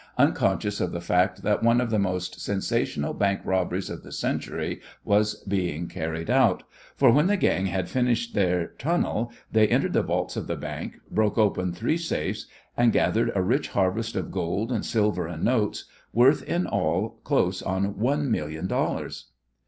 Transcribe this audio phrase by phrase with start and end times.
[0.17, 4.81] unconscious of the fact that one of the most sensational bank robberies of the century
[5.05, 6.63] was being carried out,
[6.95, 10.97] for when the gang had finished their tunnel they entered the vaults of the bank,
[11.11, 15.85] broke open three safes, and gathered a rich harvest of gold and silver and notes,
[16.13, 19.27] worth in all close on one million dollars.